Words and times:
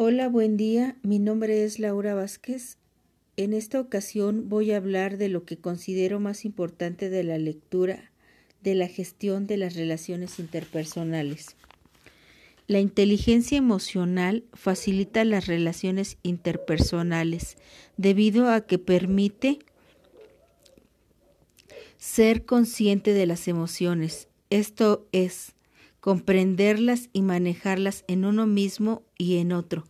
Hola, 0.00 0.28
buen 0.28 0.56
día. 0.56 0.94
Mi 1.02 1.18
nombre 1.18 1.64
es 1.64 1.80
Laura 1.80 2.14
Vázquez. 2.14 2.76
En 3.36 3.52
esta 3.52 3.80
ocasión 3.80 4.48
voy 4.48 4.70
a 4.70 4.76
hablar 4.76 5.18
de 5.18 5.28
lo 5.28 5.44
que 5.44 5.56
considero 5.56 6.20
más 6.20 6.44
importante 6.44 7.10
de 7.10 7.24
la 7.24 7.36
lectura 7.36 8.12
de 8.62 8.76
la 8.76 8.86
gestión 8.86 9.48
de 9.48 9.56
las 9.56 9.74
relaciones 9.74 10.38
interpersonales. 10.38 11.56
La 12.68 12.78
inteligencia 12.78 13.58
emocional 13.58 14.44
facilita 14.52 15.24
las 15.24 15.48
relaciones 15.48 16.16
interpersonales 16.22 17.56
debido 17.96 18.48
a 18.48 18.60
que 18.60 18.78
permite 18.78 19.58
ser 21.96 22.44
consciente 22.44 23.14
de 23.14 23.26
las 23.26 23.48
emociones. 23.48 24.28
Esto 24.48 25.08
es, 25.10 25.56
comprenderlas 26.00 27.08
y 27.12 27.22
manejarlas 27.22 28.04
en 28.08 28.24
uno 28.24 28.46
mismo 28.46 29.02
y 29.16 29.38
en 29.38 29.52
otro, 29.52 29.84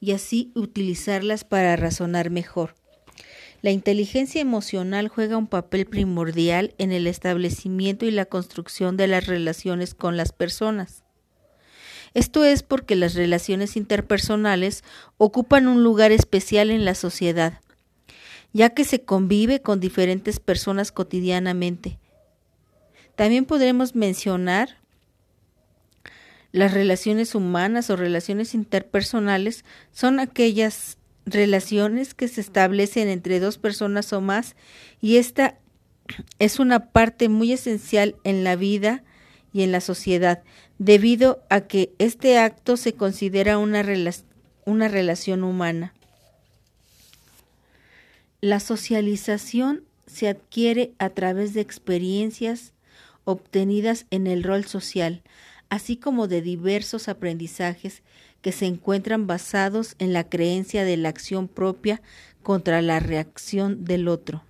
y 0.00 0.12
así 0.12 0.50
utilizarlas 0.54 1.44
para 1.44 1.76
razonar 1.76 2.30
mejor. 2.30 2.74
La 3.62 3.70
inteligencia 3.70 4.40
emocional 4.40 5.06
juega 5.06 5.36
un 5.36 5.46
papel 5.46 5.86
primordial 5.86 6.74
en 6.78 6.90
el 6.90 7.06
establecimiento 7.06 8.04
y 8.04 8.10
la 8.10 8.24
construcción 8.24 8.96
de 8.96 9.06
las 9.06 9.26
relaciones 9.26 9.94
con 9.94 10.16
las 10.16 10.32
personas. 10.32 11.04
Esto 12.12 12.44
es 12.44 12.64
porque 12.64 12.96
las 12.96 13.14
relaciones 13.14 13.76
interpersonales 13.76 14.82
ocupan 15.16 15.68
un 15.68 15.84
lugar 15.84 16.10
especial 16.10 16.70
en 16.70 16.84
la 16.84 16.96
sociedad, 16.96 17.60
ya 18.52 18.70
que 18.70 18.84
se 18.84 19.02
convive 19.04 19.62
con 19.62 19.78
diferentes 19.78 20.40
personas 20.40 20.90
cotidianamente. 20.90 21.98
También 23.14 23.44
podremos 23.44 23.94
mencionar 23.94 24.81
las 26.52 26.72
relaciones 26.72 27.34
humanas 27.34 27.90
o 27.90 27.96
relaciones 27.96 28.54
interpersonales 28.54 29.64
son 29.90 30.20
aquellas 30.20 30.98
relaciones 31.24 32.14
que 32.14 32.28
se 32.28 32.40
establecen 32.40 33.08
entre 33.08 33.40
dos 33.40 33.58
personas 33.58 34.12
o 34.12 34.20
más 34.20 34.54
y 35.00 35.16
esta 35.16 35.58
es 36.38 36.58
una 36.58 36.90
parte 36.90 37.28
muy 37.28 37.52
esencial 37.52 38.16
en 38.24 38.44
la 38.44 38.56
vida 38.56 39.02
y 39.52 39.62
en 39.62 39.72
la 39.72 39.80
sociedad, 39.80 40.42
debido 40.78 41.42
a 41.48 41.62
que 41.62 41.92
este 41.98 42.38
acto 42.38 42.76
se 42.76 42.94
considera 42.94 43.58
una, 43.58 43.84
una 44.64 44.88
relación 44.88 45.44
humana. 45.44 45.94
La 48.40 48.60
socialización 48.60 49.84
se 50.06 50.28
adquiere 50.28 50.92
a 50.98 51.10
través 51.10 51.54
de 51.54 51.60
experiencias 51.60 52.72
obtenidas 53.24 54.06
en 54.10 54.26
el 54.26 54.42
rol 54.42 54.64
social, 54.64 55.22
así 55.72 55.96
como 55.96 56.28
de 56.28 56.42
diversos 56.42 57.08
aprendizajes 57.08 58.02
que 58.42 58.52
se 58.52 58.66
encuentran 58.66 59.26
basados 59.26 59.94
en 59.98 60.12
la 60.12 60.28
creencia 60.28 60.84
de 60.84 60.98
la 60.98 61.08
acción 61.08 61.48
propia 61.48 62.02
contra 62.42 62.82
la 62.82 63.00
reacción 63.00 63.86
del 63.86 64.06
otro. 64.06 64.44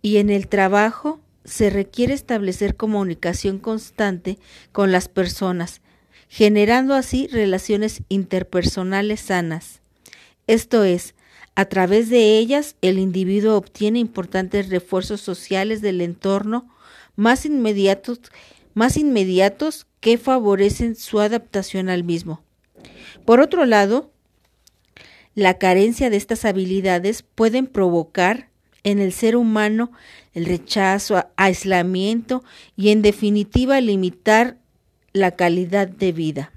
Y 0.00 0.16
en 0.16 0.30
el 0.30 0.48
trabajo 0.48 1.20
se 1.44 1.68
requiere 1.68 2.14
establecer 2.14 2.76
comunicación 2.76 3.58
constante 3.58 4.38
con 4.72 4.90
las 4.90 5.08
personas, 5.08 5.82
generando 6.30 6.94
así 6.94 7.26
relaciones 7.26 8.04
interpersonales 8.08 9.20
sanas. 9.20 9.82
Esto 10.46 10.82
es, 10.82 11.14
a 11.56 11.66
través 11.66 12.08
de 12.08 12.38
ellas 12.38 12.74
el 12.80 12.98
individuo 12.98 13.58
obtiene 13.58 13.98
importantes 13.98 14.70
refuerzos 14.70 15.20
sociales 15.20 15.82
del 15.82 16.00
entorno 16.00 16.74
más 17.16 17.44
inmediatos 17.44 18.20
más 18.74 18.96
inmediatos 18.96 19.86
que 20.00 20.18
favorecen 20.18 20.96
su 20.96 21.20
adaptación 21.20 21.88
al 21.88 22.04
mismo. 22.04 22.42
Por 23.24 23.40
otro 23.40 23.66
lado, 23.66 24.12
la 25.34 25.58
carencia 25.58 26.10
de 26.10 26.16
estas 26.16 26.44
habilidades 26.44 27.22
pueden 27.22 27.66
provocar 27.66 28.48
en 28.84 28.98
el 28.98 29.12
ser 29.12 29.36
humano 29.36 29.92
el 30.34 30.44
rechazo, 30.46 31.24
aislamiento 31.36 32.42
y 32.76 32.90
en 32.90 33.02
definitiva 33.02 33.80
limitar 33.80 34.58
la 35.12 35.32
calidad 35.32 35.88
de 35.88 36.12
vida. 36.12 36.52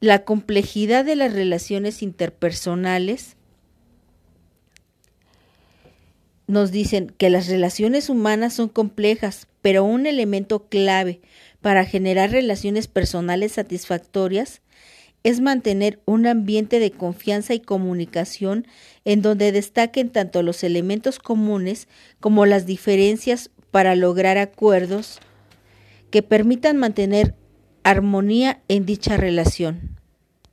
La 0.00 0.24
complejidad 0.24 1.04
de 1.04 1.16
las 1.16 1.32
relaciones 1.32 2.02
interpersonales 2.02 3.36
nos 6.46 6.70
dicen 6.70 7.12
que 7.16 7.30
las 7.30 7.48
relaciones 7.48 8.08
humanas 8.08 8.54
son 8.54 8.68
complejas, 8.68 9.48
pero 9.66 9.82
un 9.82 10.06
elemento 10.06 10.68
clave 10.68 11.20
para 11.60 11.84
generar 11.84 12.30
relaciones 12.30 12.86
personales 12.86 13.50
satisfactorias 13.50 14.62
es 15.24 15.40
mantener 15.40 15.98
un 16.04 16.28
ambiente 16.28 16.78
de 16.78 16.92
confianza 16.92 17.52
y 17.52 17.58
comunicación 17.58 18.68
en 19.04 19.22
donde 19.22 19.50
destaquen 19.50 20.10
tanto 20.10 20.44
los 20.44 20.62
elementos 20.62 21.18
comunes 21.18 21.88
como 22.20 22.46
las 22.46 22.64
diferencias 22.64 23.50
para 23.72 23.96
lograr 23.96 24.38
acuerdos 24.38 25.18
que 26.12 26.22
permitan 26.22 26.76
mantener 26.76 27.34
armonía 27.82 28.62
en 28.68 28.86
dicha 28.86 29.16
relación. 29.16 29.98